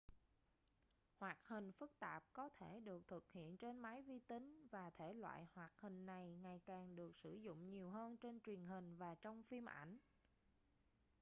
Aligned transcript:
hoạt 1.19 1.37
hình 1.43 1.71
phức 1.71 1.99
tạp 1.99 2.23
có 2.33 2.49
thể 2.55 2.79
được 2.79 3.07
thực 3.07 3.29
hiện 3.31 3.57
trên 3.57 3.79
máy 3.79 4.01
vi 4.01 4.19
tính 4.19 4.67
và 4.71 4.89
thể 4.89 5.13
loại 5.13 5.47
hoạt 5.53 5.71
hình 5.77 6.05
này 6.05 6.35
ngày 6.41 6.61
càng 6.65 6.95
được 6.95 7.15
sử 7.17 7.33
dụng 7.35 7.69
nhiều 7.69 7.89
hơn 7.89 8.17
trên 8.17 8.39
truyền 8.41 8.61
hình 8.65 8.97
và 8.97 9.15
trong 9.15 9.43
phim 9.43 9.69
ảnh 9.69 9.97